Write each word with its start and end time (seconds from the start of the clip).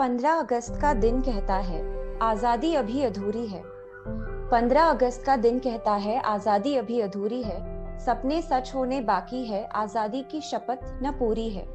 पंद्रह 0.00 0.32
अगस्त 0.32 0.78
का 0.80 0.94
दिन 0.94 1.20
कहता 1.20 1.54
है, 1.54 1.80
आज़ादी 2.22 2.74
अभी 2.74 3.02
अधूरी 3.02 3.46
है। 3.46 3.62
पंद्रह 4.50 4.82
अगस्त 4.82 5.24
का 5.26 5.36
दिन 5.36 5.58
कहता 5.58 5.94
है, 5.94 6.20
आज़ादी 6.20 6.74
अभी 6.76 7.00
अधूरी 7.00 7.42
है। 7.42 7.98
सपने 7.98 8.42
सच 8.42 8.74
होने 8.74 9.00
बाकी 9.00 9.44
है, 9.44 9.64
आज़ादी 9.64 10.22
की 10.22 10.40
शपथ 10.40 10.80
न 11.02 11.10
पूरी 11.10 11.50
है। 11.50 11.66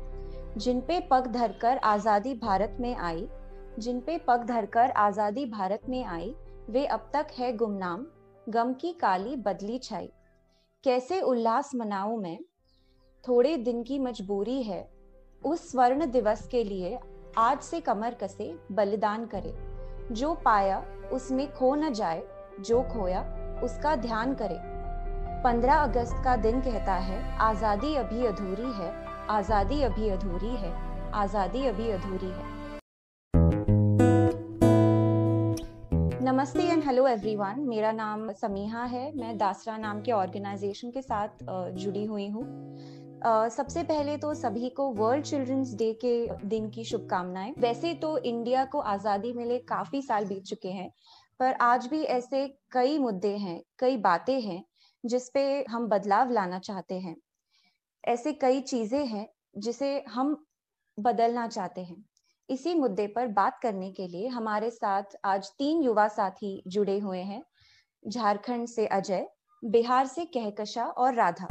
जिन 0.57 0.81
पे 0.81 0.99
पग 0.99 1.27
धरकर 1.27 1.77
आज़ादी 1.77 2.33
भारत 2.33 2.77
में 2.79 2.95
आई, 2.95 3.27
जिन 3.79 3.99
पे 3.99 4.17
पग 4.17 4.45
धरकर 4.45 4.89
आज़ादी 4.89 5.45
भारत 5.45 5.81
में 5.89 6.05
आई, 6.05 6.35
वे 6.69 6.85
अब 6.85 7.09
तक 7.13 7.27
है 7.37 7.53
गुमनाम, 7.53 8.05
गम 8.49 8.73
की 8.73 8.93
काली 8.93 9.35
बदली 9.35 9.77
छाई। 9.77 10.11
कैसे 10.83 11.21
उल्लास 11.21 11.71
मनाऊं 11.75 12.17
मैं? 12.17 12.39
थोड़े 13.27 13.57
दिन 13.57 13.83
की 13.83 13.99
मजबूरी 13.99 14.63
है। 14.63 14.87
उस 15.45 15.71
स्वर्ण 15.71 16.11
दिवस 16.11 16.47
के 16.47 16.63
लिए 16.63 16.99
आज 17.37 17.59
से 17.59 17.79
कमर 17.81 18.13
कसे 18.13 18.53
बलिदान 18.71 19.25
करे। 19.25 19.53
जो 20.11 20.33
पाया, 20.35 20.77
उसमें 21.11 21.51
खो 21.53 21.73
न 21.75 21.91
जाए, 21.93 22.21
जो 22.59 22.81
खोया, 22.83 23.21
उसका 23.63 23.95
ध्यान 23.95 24.33
करे। 24.33 24.59
पंद्रह 25.43 25.75
अगस्त 25.75 26.23
का 26.23 26.35
दिन 26.37 26.61
कहता 26.61 26.93
है, 26.99 27.19
आज़ादी 27.39 27.93
अभी 27.95 28.25
अधूरी 28.25 28.71
है, 28.73 28.91
आज़ादी 29.29 29.81
अभी 29.81 30.09
अधूरी 30.09 30.55
है, 30.55 30.73
आज़ादी 31.13 31.65
अभी 31.65 31.89
अधूरी 31.91 32.29
है। 32.29 32.53
नमस्ते 36.23 36.63
एंड 36.63 36.83
हेलो 36.83 37.07
एवरीवन 37.07 37.59
मेरा 37.59 37.91
नाम 37.91 38.31
समीहा 38.33 38.83
है, 38.83 39.11
मैं 39.17 39.37
दासरा 39.37 39.77
नाम 39.77 40.01
के 40.01 40.11
ऑर्गेनाइजेशन 40.11 40.91
के 40.91 41.01
साथ 41.01 41.43
जुड़ी 41.73 42.05
हुई 42.05 42.27
हूँ। 42.29 42.43
सबसे 43.25 43.83
पहले 43.83 44.17
तो 44.17 44.33
सभी 44.33 44.69
को 44.69 44.87
वर्ल्ड 44.93 45.25
चिल्ड्रंस 45.25 45.73
डे 45.73 45.91
के 46.03 46.47
दिन 46.47 46.69
की 46.69 46.83
शुभकामनाएँ। 46.83 47.53
वैसे 47.59 47.93
तो 47.93 48.17
इंडिया 48.19 48.65
को 48.65 48.79
आज़ादी 48.79 49.31
मिले 49.33 49.57
काफ़ी 49.59 50.01
साल 50.01 50.25
बीत 50.25 50.43
चुके 50.43 50.69
हैं, 50.69 50.89
पर 51.39 51.53
आज 51.53 51.87
भी 51.87 52.01
ऐसे 52.01 52.47
कई 52.71 52.97
मुद्दे 52.99 53.35
हैं, 53.37 53.61
कई 53.79 53.97
बातें 53.97 54.39
हैं 54.41 54.63
जिसपे 55.03 55.65
हम 55.69 55.87
बदलाव 55.87 56.31
लाना 56.31 56.59
चाहते 56.59 56.99
हैं। 56.99 57.15
ऐसे 58.03 58.33
कई 58.33 58.61
चीज़ें 58.63 59.05
हैं, 59.05 59.27
जिसे 59.57 60.03
हम 60.09 60.37
बदलना 60.97 61.47
चाहते 61.47 61.81
हैं। 61.81 62.03
इसी 62.49 62.73
मुद्दे 62.75 63.07
पर 63.07 63.27
बात 63.33 63.59
करने 63.63 63.91
के 63.91 64.07
लिए 64.07 64.27
हमारे 64.27 64.69
साथ 64.71 65.17
आज 65.25 65.49
तीन 65.49 65.83
युवा 65.83 66.07
साथी 66.09 66.61
जुड़े 66.67 66.99
हुए 66.99 67.19
हैं, 67.19 67.43
झारखंड 68.03 68.67
से 68.67 68.87
अजय, 68.87 69.27
बिहार 69.63 70.05
से 70.07 70.25
कहकशा 70.27 70.85
और 70.85 71.13
राधा। 71.13 71.47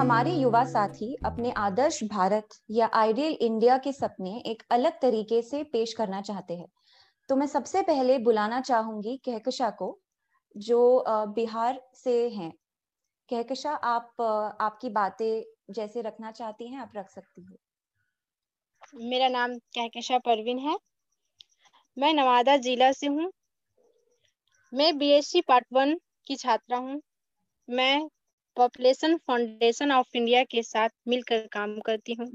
हमारे 0.00 0.30
युवा 0.32 0.64
साथी 0.64 1.14
अपने 1.24 1.50
आदर्श 1.52 2.02
भारत 2.04 2.54
या 2.70 2.86
आइडियल 2.94 3.32
इंडिया 3.40 3.76
के 3.78 3.92
सपने 3.92 4.30
एक 4.46 4.62
अलग 4.70 4.92
तरीके 5.00 5.40
से 5.42 5.62
पेश 5.62 5.92
करना 5.92 6.20
चाहते 6.20 6.54
हैं। 6.56 6.66
तो 7.28 7.36
मैं 7.36 7.46
सबसे 7.46 7.82
पहले 7.82 8.18
बुलाना 8.18 8.60
चाहूँगी 8.60 9.16
कहकशा 9.24 9.68
को, 9.70 9.88
जो 10.56 11.04
बिहार 11.08 11.80
से 11.94 12.14
हैं। 12.28 12.50
कहकशा, 13.30 13.72
आप 13.72 14.20
आपकी 14.60 14.88
बातें 14.88 15.42
जैसे 15.70 16.02
रखना 16.02 16.30
चाहती 16.30 16.68
हैं, 16.68 16.78
आप 16.80 16.92
रख 16.96 17.10
सकती 17.10 17.42
हो। 17.42 17.56
मेरा 19.00 19.28
नाम 19.28 19.54
कहकशा 19.76 20.18
परवीन 20.18 20.58
है। 20.58 20.76
मैं 21.96 22.12
नवादा 22.14 22.56
जिला 22.58 22.90
से 22.92 23.06
हूँ। 23.06 23.30
मैं 24.72 24.96
बीएससी 24.98 25.40
पार्ट 25.40 25.66
वन 25.72 25.94
की 26.26 26.36
छात्रा 26.36 26.78
हूँ। 26.78 27.00
मैं 27.68 28.08
पॉपुलेशन 28.60 29.16
फाउंडेशन 29.16 29.92
ऑफ़ 29.92 30.16
इंडिया 30.16 30.42
के 30.44 30.62
साथ 30.62 30.88
मिलकर 31.08 31.46
काम 31.46 31.78
करती 31.80 32.14
हूँ। 32.14 32.30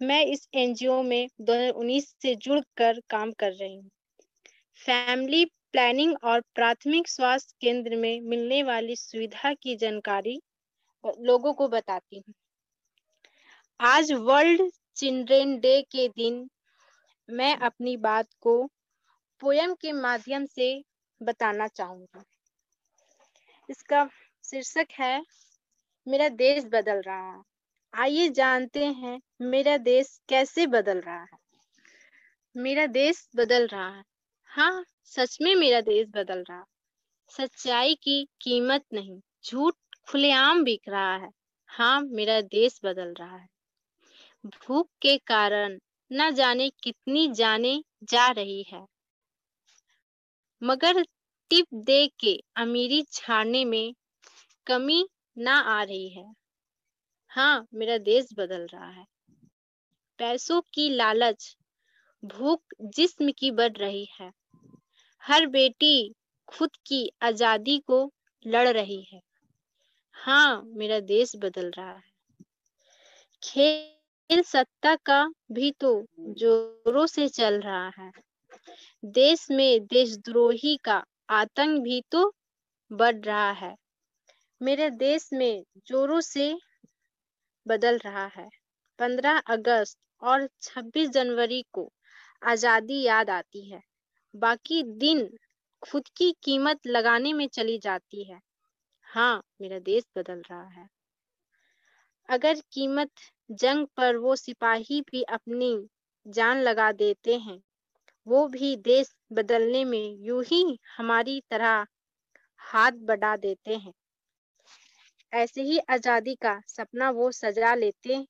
मैं 0.00 0.24
इस 0.24 0.48
एनजीओ 0.54 1.02
में 1.02 1.28
2019 1.40 2.14
से 2.22 2.34
जुड़कर 2.34 3.00
काम 3.10 3.32
कर 3.32 3.52
रही 3.52 3.74
हूँ। 3.76 3.88
फैमिली 4.80 5.44
प्लानिंग 5.44 6.16
और 6.24 6.40
प्राथमिक 6.54 7.08
स्वास्थ्य 7.08 7.54
केंद्र 7.60 7.96
में 7.96 8.20
मिलने 8.20 8.62
वाली 8.62 8.96
सुविधा 8.96 9.52
की 9.52 9.76
जानकारी 9.76 10.40
लोगों 11.04 11.52
को 11.52 11.68
बताती 11.68 12.16
हूँ। 12.16 12.34
आज 13.80 14.12
वर्ल्ड 14.12 14.62
चिल्ड्रेन 14.96 15.58
डे 15.60 15.80
के 15.82 16.08
दिन 16.08 16.48
मैं 17.28 17.56
अपनी 17.56 17.96
बात 17.96 18.28
को 18.40 18.70
पोयम 19.40 19.74
के 19.74 19.92
माध्यम 19.92 20.44
से 20.44 20.84
बताना 21.22 21.68
चाहूँगी। 21.68 22.24
इसका 23.68 24.08
शीर्षक 24.44 24.86
है 25.00 25.22
मेरा 26.06 26.28
देश 26.28 26.64
बदल 26.64 27.00
रहा 27.00 27.36
है। 27.36 27.42
आइए 27.94 28.28
जानते 28.28 28.84
हैं 28.84 29.20
मेरा 29.40 29.76
देश 29.76 30.20
कैसे 30.28 30.66
बदल 30.66 31.00
रहा 31.00 31.20
है। 31.22 31.38
मेरा 32.56 32.86
देश 32.86 33.28
बदल 33.36 33.66
रहा 33.66 33.88
है। 33.88 34.02
हाँ 34.46 34.84
सच 35.04 35.38
में 35.42 35.54
मेरा 35.54 35.80
देश 35.80 36.06
बदल 36.08 36.44
रहा 36.50 36.64
सच्चाई 37.30 37.94
की 37.94 38.28
कीमत 38.40 38.84
नहीं, 38.92 39.20
झूठ 39.46 39.74
खुलेआम 40.10 40.64
बिक 40.64 40.88
रहा 40.88 41.16
है। 41.16 41.30
हाँ 41.68 42.00
मेरा 42.00 42.40
देश 42.40 42.80
बदल 42.84 43.14
रहा 43.20 43.36
है। 43.36 43.46
भूख 44.46 44.88
के 45.02 45.18
कारण 45.18 45.78
न 46.12 46.30
जाने 46.30 46.70
कितनी 46.82 47.32
जाने 47.32 47.84
जा 48.04 48.30
रही 48.30 48.62
है। 48.62 48.84
मगर 50.62 51.02
टिप 51.50 51.66
दे 51.74 52.06
के 52.20 52.42
अमीरी 52.56 53.02
छाड़ने 53.12 53.64
में 53.64 53.94
कमी 54.66 55.08
ना 55.36 55.58
आ 55.60 55.82
रही 55.82 56.08
है। 56.08 56.32
हाँ 57.30 57.66
मेरा 57.74 57.98
देश 57.98 58.28
बदल 58.38 58.66
रहा 58.66 58.88
है। 58.90 59.04
पैसों 60.18 60.60
की 60.74 60.88
लालच, 60.90 61.56
भूख 62.22 62.60
जिस्म 62.82 63.32
की 63.38 63.50
बढ़ 63.50 63.76
रही 63.76 64.08
है। 64.20 64.30
हर 65.22 65.46
बेटी 65.46 66.14
खुद 66.48 66.70
की 66.86 67.10
आज़ादी 67.22 67.78
को 67.78 68.12
लड़ 68.46 68.68
रही 68.68 69.02
है। 69.12 69.20
हाँ 70.14 70.62
मेरा 70.66 71.00
देश 71.00 71.36
बदल 71.36 71.70
रहा 71.70 71.92
है। 71.92 72.14
खेल 73.42 74.42
सत्ता 74.42 74.94
का 74.96 75.30
भी 75.52 75.70
तो 75.70 76.06
जोरों 76.18 77.06
से 77.06 77.28
चल 77.28 77.60
रहा 77.60 77.88
है। 77.98 78.10
देश 79.04 79.50
में 79.50 79.86
देशद्रोही 79.86 80.76
का 80.76 81.04
आतंक 81.30 81.82
भी 81.82 82.02
तो 82.10 82.32
बढ़ 82.90 83.16
रहा 83.16 83.50
है। 83.52 83.74
मेरे 84.60 84.88
देश 84.92 85.28
में 85.32 85.64
जोरों 85.86 86.20
से 86.22 86.52
बदल 87.66 87.98
रहा 87.98 88.24
है। 88.26 88.48
पंद्रह 88.98 89.38
अगस्त 89.48 89.98
और 90.22 90.46
छब्बीस 90.62 91.08
जनवरी 91.10 91.62
को 91.72 91.88
आज़ादी 92.42 93.00
याद 93.02 93.30
आती 93.30 93.70
है। 93.70 93.80
बाकी 94.34 94.82
दिन 94.98 95.28
खुद 95.82 96.08
की 96.16 96.30
कीमत 96.42 96.86
लगाने 96.86 97.32
में 97.32 97.46
चली 97.48 97.78
जाती 97.78 98.24
है। 98.24 98.40
हाँ 99.08 99.42
मेरा 99.60 99.78
देश 99.84 100.04
बदल 100.18 100.42
रहा 100.50 100.68
है। 100.70 100.88
अगर 102.28 102.60
कीमत 102.72 103.10
जंग 103.50 103.86
पर 103.96 104.16
वो 104.16 104.34
सिपाही 104.36 105.00
भी 105.00 105.22
अपनी 105.30 105.70
जान 106.26 106.60
लगा 106.62 106.90
देते 106.92 107.36
हैं, 107.38 107.58
वो 108.26 108.46
भी 108.48 108.76
देश 108.84 109.14
बदलने 109.32 109.84
में 109.84 110.16
यूँ 110.20 110.42
ही 110.44 110.78
हमारी 110.96 111.40
तरह 111.50 111.86
हाथ 112.62 112.92
बढ़ा 113.04 113.36
देते 113.38 113.76
हैं। 113.76 113.92
ऐसे 115.32 115.62
ही 115.62 115.78
आज़ादी 115.90 116.34
का 116.34 116.60
सपना 116.68 117.10
वो 117.10 117.30
सजा 117.32 117.74
लेते। 117.74 118.26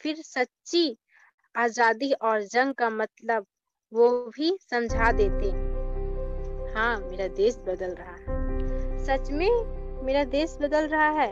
फिर 0.00 0.16
सच्ची 0.16 0.96
आज़ादी 1.54 2.12
और 2.12 2.42
जंग 2.42 2.74
का 2.74 2.90
मतलब 2.90 3.46
वो 3.92 4.08
भी 4.36 4.56
समझा 4.70 5.12
देते। 5.12 5.50
हाँ 6.74 6.96
मेरा 7.00 7.28
देश 7.28 7.56
बदल 7.56 7.94
रहा 7.94 8.14
है। 8.14 9.04
सच 9.04 9.30
में 9.30 10.02
मेरा 10.04 10.24
देश 10.24 10.56
बदल 10.60 10.86
रहा 10.86 11.08
है? 11.10 11.30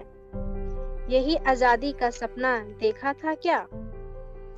यही 1.10 1.36
आज़ादी 1.36 1.92
का 1.92 2.10
सपना 2.10 2.58
देखा 2.80 3.12
था 3.12 3.34
क्या? 3.34 3.66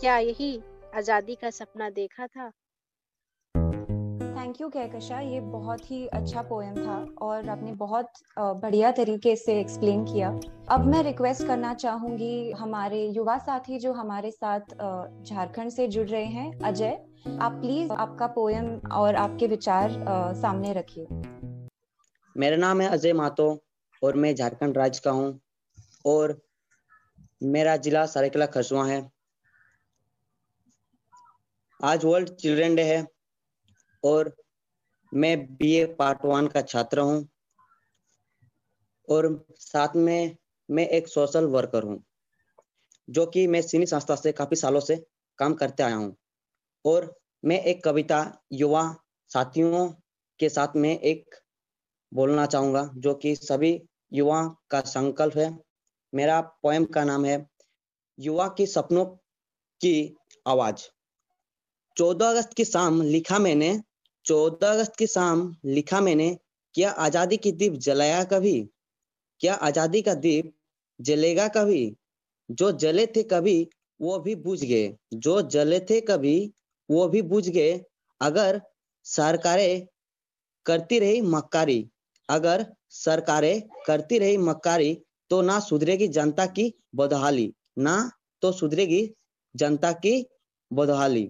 क्या 0.01 0.19
यही 0.19 0.61
आज़ादी 0.95 1.35
का 1.35 1.51
सपना 1.51 1.91
देखा 1.91 2.27
था? 2.27 2.51
थैंक 4.57 4.63
यू 4.63 4.69
कहकशा 4.73 5.19
ये 5.21 5.39
बहुत 5.43 5.91
ही 5.91 6.07
अच्छा 6.09 6.43
पोएम 6.43 6.75
था 6.77 6.97
और 7.23 7.49
आपने 7.49 7.73
बहुत 7.73 8.13
बढ़िया 8.37 8.91
तरीके 8.91 9.35
से 9.37 9.59
एक्सप्लेन 9.61 10.05
किया। 10.05 10.29
अब 10.71 10.87
मैं 10.87 11.03
रिक्वेस्ट 11.03 11.47
करना 11.47 11.73
चाहूँगी 11.75 12.53
हमारे 12.53 13.05
युवा 13.07 13.37
साथी 13.39 13.79
जो 13.79 13.93
हमारे 13.93 14.31
साथ 14.31 14.73
झारखंड 15.23 15.71
से 15.71 15.89
जुड़ 15.89 16.07
रहे 16.09 16.25
हैं, 16.27 16.61
अजय, 16.61 16.97
आप 17.41 17.53
प्लीज़ 17.55 17.93
आपका 17.95 18.27
पोएम 18.37 18.69
और 18.93 19.17
आपके 19.17 19.47
विचार 19.47 19.99
सामने 20.37 20.73
रखिए। 20.73 21.07
मेरा 22.37 22.57
नाम 22.57 22.81
है 22.81 22.89
अजय 22.89 23.13
मातो 23.13 23.49
और 24.03 24.17
मैं 24.17 24.35
झारखंड 24.35 24.79
राज्य 24.79 25.01
का 25.05 25.11
हूँ 25.11 25.29
और 26.07 26.37
मेरा 27.43 27.77
जिला 27.79 28.07
सरायकला 28.07 28.47
खरसुआ 28.57 28.87
है। 28.87 29.01
आज 31.81 32.05
वर्ल्ड 32.05 32.35
चिल्ड्रन 32.37 32.75
डे 32.75 32.83
है 32.85 33.07
और 34.05 34.35
मैं 35.13 35.39
बीए 35.57 35.85
पार्ट 35.95 36.25
वन 36.25 36.47
का 36.47 36.61
छात्र 36.63 37.01
हूँ 37.01 37.27
और 39.09 39.29
साथ 39.51 39.97
में 39.97 40.37
मैं 40.69 40.87
एक 40.89 41.09
सोशल 41.09 41.45
वर्कर 41.47 41.83
हूँ, 41.83 42.03
जो 43.09 43.27
कि 43.27 43.47
मैं 43.47 43.61
सिनी 43.63 43.87
संस्था 43.87 44.15
से 44.17 44.33
काफ़ी 44.33 44.57
सालों 44.57 44.81
से 44.81 44.97
काम 45.39 45.55
करते 45.55 45.83
आया 45.83 45.97
हूँ 45.97 46.15
और 46.85 47.15
मैं 47.45 47.61
एक 47.61 47.85
कविता 47.85 48.21
युवा 48.53 48.85
साथियों 49.31 49.89
के 50.41 50.49
साथ 50.49 50.77
में 50.77 50.91
एक 50.91 51.35
बोलना 52.13 52.47
चाहूँगा, 52.47 52.91
जो 52.97 53.15
कि 53.15 53.35
सभी 53.37 53.81
युवा 54.13 54.43
का 54.71 54.81
संकल्प 54.81 55.37
है। 55.37 55.51
मेरा 56.13 56.41
पोएम 56.41 56.85
का 56.85 57.05
नाम 57.05 57.25
है, 57.25 57.47
युवा 58.19 58.49
की 58.49 58.67
सपनों 58.67 59.05
की 59.81 60.17
आवाज़। 60.47 60.89
चौदह 61.97 62.31
अगस्त 62.31 62.55
की 62.55 62.65
शाम 62.65 63.01
लिखा 63.03 63.39
मैंने 63.39 63.81
चौदह 64.27 64.71
अगस्त 64.71 64.97
की 64.97 65.07
शाम 65.07 65.55
लिखा 65.67 66.01
मैंने, 66.01 66.37
क्या 66.75 66.91
आज़ादी 66.91 67.37
की 67.37 67.53
दीप 67.53 67.73
जलाया 67.81 68.23
कभी? 68.25 68.61
क्या 69.41 69.55
आज़ादी 69.55 70.01
का 70.03 70.15
दीप 70.17 70.53
जलेगा 71.01 71.47
कभी? 71.49 71.97
जो 72.49 72.71
जले 72.75 73.07
थे 73.07 73.23
कभी, 73.23 73.69
वो 74.01 74.19
भी 74.19 74.35
बुझ 74.37 74.59
गए। 74.65 74.95
जो 75.15 75.41
जले 75.49 75.81
थे 75.81 76.01
कभी, 76.01 76.53
वो 76.89 77.07
भी 77.09 77.23
बुझ 77.25 77.49
गए। 77.49 77.81
अगर 78.21 78.61
सरकारें 79.07 79.87
करती 80.67 80.99
रही 80.99 81.21
मक्कारी, 81.21 81.79
अगर 82.29 82.67
सरकारें 82.91 83.63
करती 83.87 84.19
रही 84.19 84.37
मक्कारी 84.39 84.95
तो 85.31 85.41
ना 85.43 85.59
सुधरेगी 85.61 86.09
जनता 86.09 86.47
की 86.49 86.73
बदहाली, 86.95 87.53
ना 87.79 88.11
तो 88.43 88.53
सुधरेगी 88.53 89.09
जनता 89.55 89.93
की 89.95 90.15
बदहाली। 90.71 91.29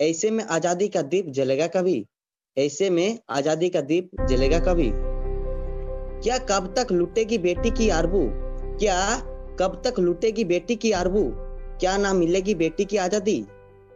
ऐसे 0.00 0.30
में 0.30 0.44
आज़ादी 0.46 0.88
का 0.88 1.02
दीप 1.04 1.28
जलेगा 1.30 1.66
कभी? 1.66 2.04
ऐसे 2.58 2.90
में 2.90 3.18
आज़ादी 3.30 3.68
का 3.68 3.80
दीप 3.80 4.10
जलेगा 4.28 4.58
कभी? 4.58 4.90
क्या 6.22 6.38
कब 6.38 6.74
तक 6.78 6.92
लुटेगी 6.92 7.38
बेटी 7.38 7.70
की 7.70 7.88
आरबू? 7.88 8.20
क्या 8.78 8.96
कब 9.60 9.82
तक 9.86 9.98
लुटेगी 9.98 10.44
बेटी 10.44 10.76
की 10.76 10.92
आरबू? 10.92 11.22
क्या 11.80 11.96
ना 11.96 12.12
मिलेगी 12.12 12.54
बेटी 12.54 12.84
की 12.84 12.96
आज़ादी? 12.96 13.46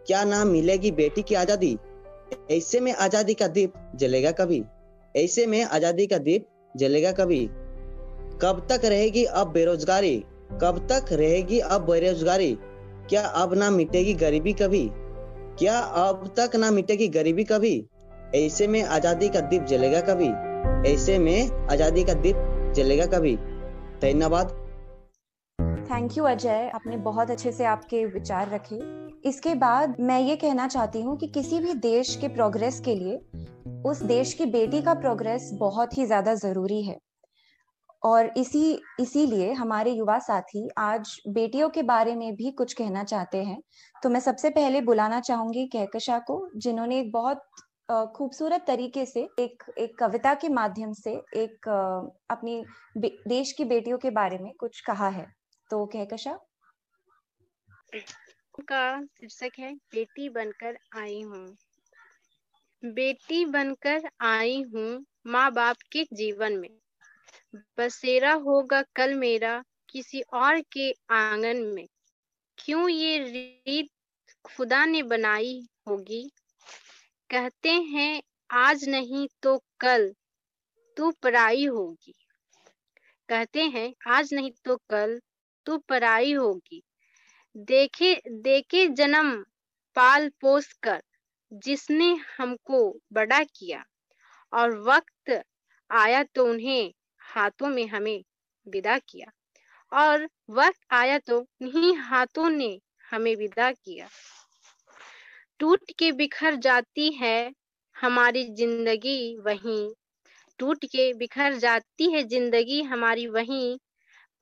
क्या 0.06 0.24
ना 0.24 0.44
मिलेगी 0.44 0.90
बेटी 0.90 1.22
की 1.22 1.34
आज़ादी? 1.34 1.78
ऐसे 2.50 2.80
में 2.80 2.92
आज़ादी 2.94 3.34
का 3.34 3.46
दीप 3.46 3.72
जलेगा 3.96 4.30
कभी? 4.30 4.62
ऐसे 5.16 5.46
में 5.46 5.64
आज़ादी 5.64 6.06
का 6.06 6.18
दीप 6.18 6.46
जलेगा 6.76 7.12
कभी? 7.12 7.46
कब 8.42 8.66
तक 8.70 8.84
रहेगी 8.84 9.24
अब 9.24 9.52
बेरोजगारी? 9.52 10.16
कब 10.62 10.86
तक 10.92 11.12
रहेगी 11.12 11.58
अब 11.58 11.86
बेरोजगारी? 11.86 12.58
क्या 13.08 13.22
अब 13.22 13.54
ना 13.54 13.70
मिटेगी 13.70 14.14
गरीबी 14.14 14.52
कभी? 14.52 14.90
क्या 15.58 15.78
अब 15.78 16.34
तक 16.38 16.56
ना 16.56 16.70
मिटेगी 16.70 17.08
गरीबी 17.08 17.44
कभी? 17.44 17.86
ऐसे 18.34 18.66
में 18.66 18.82
आज़ादी 18.82 19.28
का 19.28 19.40
दीप 19.40 19.62
जलेगा 19.62 20.00
कभी? 20.00 20.28
ऐसे 20.92 21.18
में 21.18 21.68
आज़ादी 21.70 22.04
का 22.04 22.12
दीप 22.14 22.36
जलेगा 22.76 23.06
कभी? 23.06 23.34
धन्यवाद। 24.02 24.50
थैंक 25.90 26.16
यू 26.18 26.24
अजय 26.24 26.70
आपने 26.74 26.96
बहुत 26.96 27.30
अच्छे 27.30 27.52
से 27.52 27.64
आपके 27.64 28.04
विचार 28.04 28.48
रखे। 28.48 28.78
इसके 29.28 29.54
बाद 29.54 29.96
मैं 30.00 30.18
ये 30.20 30.36
कहना 30.36 30.68
चाहती 30.68 31.00
हूँ 31.02 31.16
कि 31.16 31.26
किसी 31.26 31.58
भी 31.58 31.74
देश 31.74 32.14
के 32.16 32.28
प्रोग्रेस 32.28 32.80
के 32.80 32.94
लिए, 32.94 33.20
उस 33.86 34.02
देश 34.02 34.32
की 34.34 34.46
बेटी 34.46 34.80
का 34.82 34.94
प्रोग्रेस 34.94 35.50
बहुत 35.52 35.98
ही 35.98 36.06
ज़्यादा 36.06 36.34
ज़रूरी 36.34 36.82
है। 36.82 36.96
और 38.02 38.30
इसी, 38.36 38.80
इसीलिए 39.00 39.52
हमारे 39.52 39.90
युवा 39.90 40.18
साथी 40.18 40.68
आज 40.78 41.16
बेटियों 41.28 41.68
के 41.68 41.82
बारे 41.82 42.14
में 42.14 42.34
भी 42.36 42.50
कुछ 42.50 42.72
कहना 42.72 43.04
चाहते 43.04 43.42
हैं। 43.42 43.60
तो 44.02 44.08
मैं 44.08 44.20
सबसे 44.20 44.50
पहले 44.50 44.80
बुलाना 44.80 45.20
चाहूँगी 45.20 45.66
कहकशा 45.66 46.18
को, 46.18 46.48
जिन्होंने 46.56 47.00
एक 47.00 47.12
बहुत 47.12 47.42
खूबसूरत 47.92 48.64
तरीके 48.66 49.06
से, 49.06 49.28
एक 49.38 49.62
एक 49.78 49.98
कविता 49.98 50.34
के 50.34 50.48
माध्यम 50.48 50.92
से, 50.92 51.10
एक 51.36 51.68
अपनी 52.30 52.64
देश 53.28 53.52
की 53.52 53.64
बेटियों 53.64 53.98
के 53.98 54.10
बारे 54.10 54.38
में 54.38 54.52
कुछ 54.52 54.80
कहा 54.80 55.08
है। 55.08 55.26
तो 55.70 55.86
कहकशा 55.86 56.38
का 58.68 59.02
शीर्षक 59.02 59.50
है, 59.58 59.74
बेटी 59.74 60.28
बनकर 60.28 60.78
आई 60.96 61.22
हूँ। 61.22 61.56
बेटी 62.84 63.44
बनकर 63.44 64.10
आई 64.20 64.62
हूँ 64.62 65.06
माँ 65.26 65.52
बाप 65.52 65.76
के 65.92 66.06
जीवन 66.12 66.52
में। 66.52 66.68
बसेरा 67.78 68.32
होगा 68.32 68.82
कल 68.82 69.14
मेरा 69.14 69.64
किसी 69.90 70.20
और 70.20 70.60
के 70.60 70.94
आँगन 71.10 71.56
में। 71.56 71.86
क्यों 72.58 72.88
ये 72.88 73.18
रीत 73.18 73.88
खुदा 74.44 74.84
ने 74.84 75.02
बनाई 75.02 75.68
होगी? 75.88 76.30
कहते 77.32 77.70
हैं, 77.70 78.22
आज 78.50 78.88
नहीं 78.88 79.28
तो 79.42 79.64
कल 79.80 80.14
तू 80.96 81.10
पराई 81.10 81.64
होगी। 81.66 82.14
कहते 83.28 83.62
हैं, 83.62 83.94
आज 84.06 84.34
नहीं 84.34 84.50
तो 84.64 84.76
कल 84.76 85.20
तू 85.66 85.78
पराई 85.78 86.32
होगी। 86.32 86.82
देखे 87.56 88.22
देखे 88.28 88.86
जन्म 88.88 89.44
पाल 89.96 90.28
पोस 90.28 90.72
कर, 90.72 91.02
जिसने 91.52 92.20
हमको 92.38 93.00
बड़ा 93.12 93.42
किया, 93.42 93.84
और 94.52 94.78
वक्त 94.78 95.42
आया 95.90 96.22
तो 96.22 96.46
उन्हें 96.46 96.92
हाथों 97.18 97.68
में 97.68 97.86
हमें 97.86 98.24
विदा 98.66 98.98
किया, 98.98 99.30
और 99.92 100.28
वक्त 100.50 100.80
आया 100.90 101.18
तो 101.18 101.38
उन्हीं 101.38 101.96
हाथों 101.96 102.50
ने 102.50 102.80
हमें 103.10 103.36
विदा 103.36 103.72
किया। 103.72 104.08
टूट 105.62 105.90
के 105.98 106.12
बिखर 106.12 106.54
जाती 106.54 107.12
है 107.12 107.52
हमारी 107.96 108.44
ज़िंदगी 108.44 109.36
वहीं। 109.36 109.92
टूट 110.58 110.84
के 110.84 111.14
बिखर 111.14 111.54
जाती 111.54 112.12
है 112.12 112.22
ज़िंदगी 112.22 112.82
हमारी 112.82 113.26
वहीं, 113.26 113.78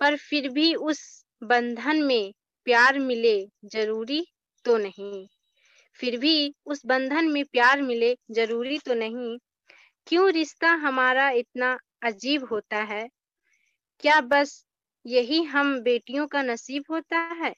पर 0.01 0.17
फिर 0.17 0.49
भी 0.49 0.75
उस 0.75 1.25
बंधन 1.43 2.03
में 2.03 2.33
प्यार 2.65 2.99
मिले 2.99 3.49
ज़रूरी 3.65 4.27
तो 4.65 4.77
नहीं। 4.77 5.29
फिर 5.95 6.19
भी 6.19 6.55
उस 6.67 6.87
बंधन 6.87 7.29
में 7.29 7.45
प्यार 7.45 7.83
मिले 7.83 8.17
ज़रूरी 8.31 8.79
तो 8.79 8.95
नहीं। 8.95 9.39
क्यों 10.07 10.33
रिश्ता 10.33 10.69
हमारा 10.69 11.31
इतना 11.31 11.79
अजीब 12.03 12.45
होता 12.45 12.83
है? 12.83 13.09
क्या 14.01 14.21
बस 14.21 14.67
यही 15.07 15.43
हम 15.43 15.81
बेटियों 15.81 16.27
का 16.27 16.43
नसीब 16.43 16.85
होता 16.91 17.19
है? 17.19 17.55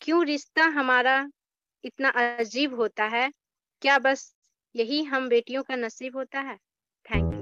क्यों 0.00 0.26
रिश्ता 0.26 0.64
हमारा 0.64 1.28
इतना 1.84 2.08
अजीब 2.10 2.74
होता 2.74 3.04
है 3.06 3.30
क्या 3.82 3.98
बस 3.98 4.32
यही 4.74 5.02
हम 5.04 5.28
बेटियों 5.28 5.62
का 5.62 5.76
नसीब 5.76 6.16
होता 6.16 6.40
है? 6.40 6.56
Thank 7.06 7.32
you 7.34 7.40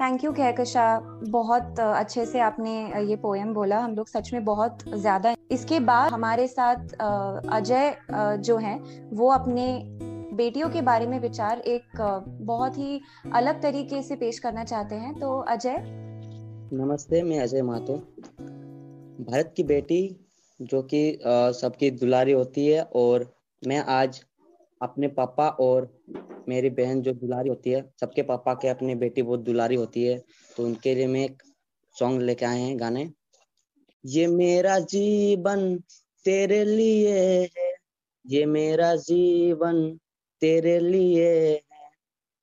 thank 0.00 0.24
you 0.24 0.32
Kahkasha 0.32 0.84
बहुत 1.28 1.80
अच्छे 1.80 2.24
से 2.26 2.40
आपने 2.40 2.72
ये 3.02 3.16
पोएम 3.16 3.52
बोला। 3.54 3.78
हम 3.78 3.94
लोग 3.94 4.08
सच 4.08 4.32
में 4.32 4.44
बहुत 4.44 4.84
ज़्यादा 4.90 5.34
इसके 5.50 5.80
बाद 5.80 6.12
हमारे 6.12 6.46
साथ 6.48 6.94
अजय 7.52 7.96
जो 8.40 8.56
हैं 8.56 8.78
वो 9.12 9.30
अपने 9.32 9.66
बेटियों 10.34 10.68
के 10.70 10.82
बारे 10.82 11.06
में 11.06 11.18
विचार 11.20 11.60
एक 11.68 12.00
बहुत 12.42 12.78
ही 12.78 13.00
अलग 13.34 13.62
तरीके 13.62 14.02
से 14.02 14.16
पेश 14.16 14.38
करना 14.38 14.64
चाहते 14.64 14.94
हैं। 14.94 15.14
तो 15.14 15.38
अजय? 15.48 15.76
नमस्ते 16.74 17.22
मैं 17.22 17.40
अजय 17.40 17.62
मातो। 17.62 17.96
भारत 19.24 19.52
की 19.56 19.62
बेटी 19.64 20.00
जो 20.60 20.82
कि 20.84 21.18
सबकी 21.54 21.90
दुलारी 21.90 22.32
होती 22.32 22.66
है 22.66 22.82
और 22.96 23.32
मैं 23.62 23.78
आज 23.90 24.20
अपने 24.80 25.08
पापा 25.08 25.48
और 25.60 25.88
मेरी 26.48 26.70
बहन 26.70 27.00
जो 27.02 27.12
दुलारी 27.12 27.48
होती 27.48 27.70
है, 27.70 27.82
सबके 28.00 28.22
पापा 28.22 28.54
के 28.54 28.68
अपनी 28.68 28.94
बेटी 28.94 29.22
बहुत 29.22 29.40
दुलारी 29.40 29.74
होती 29.74 30.04
है 30.04 30.18
तो 30.56 30.64
उनके 30.64 30.94
लिए 30.94 31.06
मैं 31.06 31.24
एक 31.24 31.42
सॉन्ग 31.96 32.22
लेके 32.22 32.46
आए 32.46 32.60
हैं 32.60 32.78
गाने। 32.80 33.08
ये 34.04 34.26
मेरा 34.26 34.78
जीवन 34.78 35.76
तेरे 36.26 36.64
लिए 36.64 37.18
है, 37.18 37.74
ये 38.24 38.44
मेरा 38.46 38.94
जीवन 38.96 39.98
तेरे 40.42 40.78
लिए 40.80 41.28
है, 41.50 41.60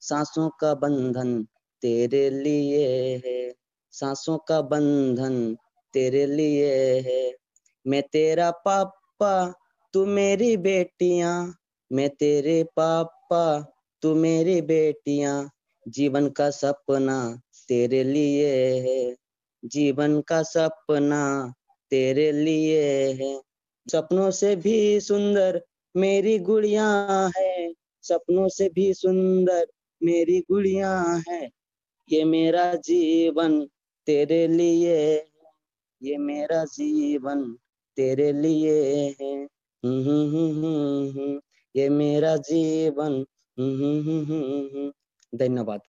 सांसों 0.02 0.50
का 0.60 0.74
बंधन 0.76 1.44
तेरे 1.82 2.30
लिए 2.30 3.22
है, 3.26 3.54
सांसों 3.94 4.38
का 4.38 4.62
बंधन 4.64 5.56
तेरे 5.94 6.26
लिए 6.26 7.00
है, 7.02 7.34
मैं 7.86 8.02
तेरा 8.04 8.52
पापा 8.66 9.54
तू 9.96 10.06
मेरी 10.06 10.58
बेटियाँ, 10.58 11.56
मैं 11.92 12.10
तेरे 12.10 12.64
पापा, 12.64 13.74
तू 14.02 14.16
मेरी 14.16 14.62
बेटियाँ। 14.62 15.52
जीवन 15.88 16.30
का 16.30 16.50
सपना 16.50 17.42
तेरे 17.68 18.04
लिए 18.04 18.80
है, 18.80 19.16
जीवन 19.66 20.22
का 20.22 20.44
सपना 20.44 21.54
तेरे 21.90 22.32
लिए 22.32 23.14
है। 23.14 23.42
सपनों 23.92 24.32
से 24.32 24.56
भी 24.56 25.00
सुंदर 25.00 25.62
मेरी 25.96 26.40
गुड़िया 26.40 26.88
है, 27.38 27.74
सपनों 28.02 28.48
से 28.48 28.70
भी 28.70 28.94
सुंदर 28.94 29.68
मेरी 30.04 30.40
गुड़िया 30.40 31.24
है। 31.30 31.50
ये 32.12 32.24
मेरा 32.24 32.74
जीवन 32.74 33.66
तेरे 34.06 34.48
लिए 34.48 35.26
ये 36.04 36.18
मेरा 36.18 36.66
जीवन 36.66 37.58
तेरे 37.96 38.32
लिए 38.32 39.16
है। 39.22 39.55
ये 41.76 41.88
मेरा 41.90 42.36
जीवन 42.36 43.26
धन्यवाद। 45.34 45.80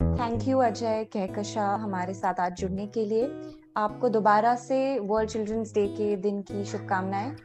थैंक 0.00 0.48
यू 0.48 0.58
अजय 0.58 1.04
कहकशा 1.04 1.66
हमारे 1.74 2.14
साथ 2.14 2.40
आज 2.40 2.52
जुड़ने 2.52 2.86
के 2.86 3.04
लिए। 3.06 3.26
आपको 3.76 4.08
दोबारा 4.08 4.54
से 4.54 4.98
वर्ल्ड 4.98 5.30
चिल्ड्रंस 5.30 5.74
डे 5.74 5.86
के 5.88 6.16
दिन 6.16 6.42
की 6.42 6.64
शुभकामनाएँ 6.64 7.36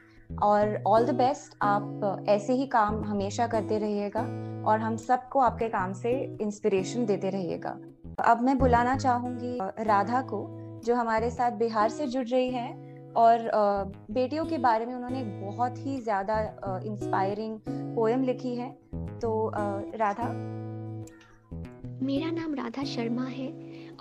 और 0.44 0.84
ऑल 0.88 1.06
द 1.06 1.10
बेस्ट 1.10 1.58
आप 1.62 2.26
ऐसे 2.30 2.54
ही 2.54 2.68
काम 2.68 3.04
हमेशा 3.04 3.48
करते 3.48 3.78
रहिएगा 3.78 4.22
और 4.68 4.80
हम 4.80 4.96
सबको 4.96 5.40
आपके 5.40 5.70
काम 5.70 5.94
से 5.94 6.38
इंस्पिरेशन 6.42 7.06
देते 7.06 7.30
रहिएगा। 7.30 7.80
अब 8.26 8.42
मैं 8.42 8.58
बुलाना 8.58 8.98
चाहूँगी 8.98 9.58
राधा 9.62 10.22
को, 10.22 10.48
जो 10.86 10.96
हमारे 10.96 11.30
साथ 11.30 11.52
बिहार 11.52 11.90
से 11.90 12.08
जुड़ 12.08 12.28
रही 12.28 12.50
है। 12.50 12.89
और 13.18 13.50
बेटियों 14.12 14.46
के 14.46 14.58
बारे 14.58 14.86
में 14.86 14.94
उन्होंने 14.96 15.24
बहुत 15.42 15.78
ही 15.78 16.00
ज़्यादा 16.02 16.40
इंस्पायरिंग 16.86 17.60
पोएम 17.96 18.24
लिखी 18.24 18.56
है। 18.56 18.70
तो 19.20 19.52
राधा। 19.56 20.28
मेरा 22.04 22.30
नाम 22.32 22.54
राधा 22.56 22.84
शर्मा 22.84 23.24
है 23.24 23.48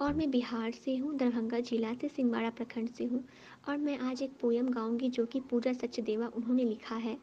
और 0.01 0.13
मैं 0.15 0.31
बिहार 0.31 0.71
से 0.75 0.97
हूँ, 0.97 1.17
दरभंगा 1.17 1.61
जिला 1.61 1.93
से 1.95 2.09
सिंगवाड़ा 2.09 2.51
प्रखंड 2.51 2.89
से 2.89 3.05
हूँ 3.05 3.25
और 3.69 3.77
मैं 3.77 3.99
आज 4.01 4.23
एक 4.23 4.33
पोयम 4.41 4.69
गाऊँगी 4.69 5.09
जो 5.09 5.25
कि 5.27 5.41
पूजा 5.41 5.73
सचदेवा 5.73 6.27
उन्होंने 6.37 6.65
लिखा 6.65 6.95
है। 6.95 7.17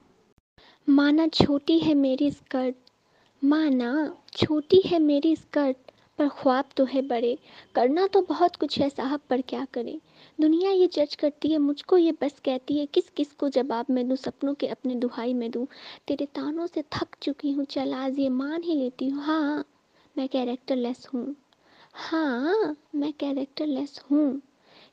माना 0.87 1.27
छोटी 1.27 1.77
है 1.79 1.93
मेरी 1.93 2.29
स्कर्ट, 2.31 2.75
माना 3.41 4.15
छोटी 4.33 4.81
है 4.85 4.99
मेरी 4.99 5.35
स्कर्ट 5.35 5.84
पर 6.19 6.29
ख्वाब 6.29 6.65
तो 6.77 6.85
है 6.85 7.01
बड़े। 7.01 7.37
करना 7.75 8.07
तो 8.07 8.21
बहुत 8.21 8.55
कुछ 8.55 8.79
है 8.79 8.89
साहब, 8.89 9.19
पर 9.29 9.41
क्या 9.41 9.67
करें? 9.73 9.99
दुनिया 10.41 10.71
ये 10.71 10.87
जज 10.87 11.15
करती 11.15 11.49
है, 11.49 11.57
मुझको 11.57 11.97
ये 11.97 12.11
बस 12.11 12.39
कहती 12.45 12.77
है, 12.77 12.85
किस 12.85 13.09
किस 13.09 13.33
को 13.33 13.49
जवाब 13.49 13.85
मैं 13.89 14.07
दूँ, 14.07 14.17
सपनों 14.17 14.53
के 14.53 14.67
अपने 14.67 14.95
दुहाई 14.95 15.33
में 15.33 15.51
दूँ? 15.51 15.67
तेरे 16.07 16.25
तानों 16.25 16.67
से 16.67 16.81
थक 16.81 17.07
चुकी 17.21 17.51
हूँ, 17.51 17.65
चल 17.65 17.93
आज 17.93 18.19
ये 18.19 18.29
मान 18.29 18.63
ही 18.63 18.75
लेती 18.75 19.09
हूँ। 19.09 19.23
हाँ 19.23 19.65
मैं 20.17 20.29
कैरेक्टर 20.29 20.75
लेस 20.75 21.07
हूँ। 21.13 21.35
हाँ 21.93 22.75
मैं 22.95 23.13
कैरेक्टर 23.13 23.65
लेस 23.65 24.01
हूँ। 24.11 24.41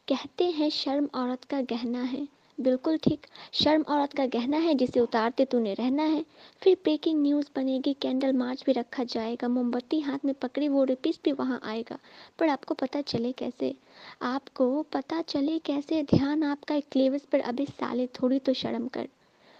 कहते 0.08 0.44
हैं 0.44 0.70
शर्म 0.70 1.08
औरत 1.14 1.44
का 1.44 1.60
गहना 1.60 2.02
है। 2.02 2.28
बिल्कुल 2.58 2.96
ठीक। 2.96 3.26
शर्म 3.52 3.82
औरत 3.82 4.12
का 4.12 4.26
गहना 4.26 4.56
है 4.56 4.74
जिसे 4.74 5.00
उतारते 5.00 5.44
तूने 5.44 5.74
रहना 5.74 6.02
है। 6.02 6.24
फिर 6.62 6.74
ब्रेकिंग 6.84 7.22
न्यूज़ 7.22 7.46
बनेगी 7.56 7.92
कैंडल 7.94 8.32
मार्च 8.32 8.62
भी 8.66 8.72
रखा 8.72 9.04
जाएगा, 9.04 9.48
मोमबत्ती 9.48 10.00
हाथ 10.00 10.18
में 10.24 10.34
पकड़ी, 10.34 10.68
वो 10.68 10.84
रिपीस 10.84 11.20
भी 11.24 11.32
वहाँ 11.32 11.60
आएगा। 11.64 11.98
पर 12.38 12.48
आपको 12.48 12.74
पता 12.74 13.00
चले 13.00 13.32
कैसे? 13.32 13.74
आपको 14.22 14.82
पता 14.82 15.22
चले 15.22 15.58
कैसे? 15.58 16.02
ध्यान 16.02 16.42
आपका 16.42 16.80
क्लेवस 16.80 17.24
पर 17.24 17.40
अभी 17.40 17.66
साले, 17.66 18.06
थोड़ी 18.06 18.38
तो 18.38 18.52
शर्म 18.52 18.88
कर। 18.88 19.08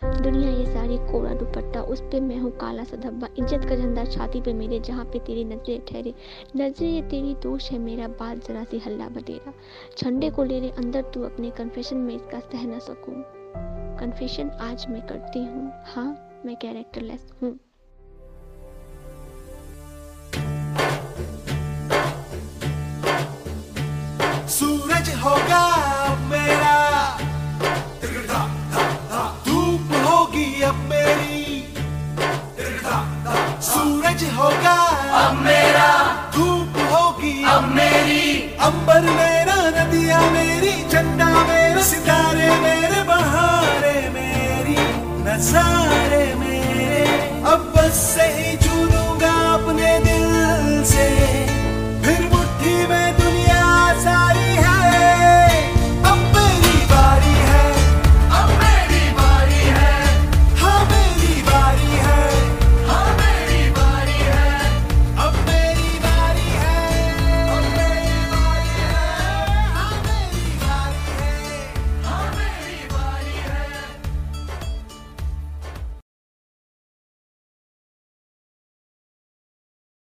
दुनिया 0.05 0.51
ये 0.51 0.65
सारी 0.67 0.97
कोरा 1.11 1.33
दुपट्टा, 1.35 1.81
उस 1.83 2.01
पे 2.03 2.21
मैं 2.21 2.39
हूँ 2.39 2.51
काला 2.59 2.85
सा 2.85 2.97
धब्बा। 2.97 3.29
इज़्ज़त 3.39 3.65
का 3.69 3.77
झंडा 3.77 4.05
छाती 4.05 4.41
पे 4.41 4.53
मेरे, 4.53 4.79
जहाँ 4.81 5.05
पे 5.05 5.19
तेरी 5.19 5.45
नज़रें 5.45 5.81
ठहरे। 5.87 6.15
नज़रें 6.57 7.09
तेरी 7.09 7.35
दोष 7.43 7.71
है 7.71 7.79
मेरा 7.79 8.09
बात 8.21 8.49
जरा 8.49 8.65
सी 8.65 8.79
हल्ला 8.79 9.09
बतेरा 9.09 9.53
झंडे 9.99 10.31
को 10.31 10.45
ले 10.45 10.59
रहे 10.61 10.71
अंदर, 10.71 11.03
तू 11.15 11.23
अपने 11.23 11.51
कन्फेशन 11.51 11.97
में 11.97 12.15
इसका 12.15 12.41
सह 12.41 12.67
न 12.67 12.79
सकूँ। 12.79 13.15
कन्फेशन 14.01 14.51
आज 14.61 14.87
मैं 14.91 15.07
करती 15.07 15.45
हूँ। 15.45 15.71
हाँ 15.87 16.07
मैं 16.47 16.57
कैरेक्टर 16.57 17.03
लेस 17.03 17.33
हूँ। 17.43 17.59
सूरज 24.49 25.15
होगा। 25.17 25.82
सूरज 34.13 34.72